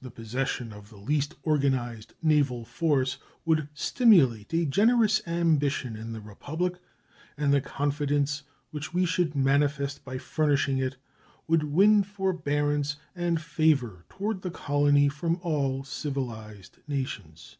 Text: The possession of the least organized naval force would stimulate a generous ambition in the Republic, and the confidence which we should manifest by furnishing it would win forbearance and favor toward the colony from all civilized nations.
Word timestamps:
The 0.00 0.12
possession 0.12 0.72
of 0.72 0.90
the 0.90 0.96
least 0.96 1.34
organized 1.42 2.14
naval 2.22 2.64
force 2.64 3.18
would 3.44 3.68
stimulate 3.74 4.54
a 4.54 4.64
generous 4.64 5.20
ambition 5.26 5.96
in 5.96 6.12
the 6.12 6.20
Republic, 6.20 6.78
and 7.36 7.52
the 7.52 7.60
confidence 7.60 8.44
which 8.70 8.94
we 8.94 9.04
should 9.04 9.34
manifest 9.34 10.04
by 10.04 10.18
furnishing 10.18 10.78
it 10.78 10.98
would 11.48 11.64
win 11.64 12.04
forbearance 12.04 12.94
and 13.16 13.42
favor 13.42 14.04
toward 14.08 14.42
the 14.42 14.52
colony 14.52 15.08
from 15.08 15.40
all 15.42 15.82
civilized 15.82 16.78
nations. 16.86 17.56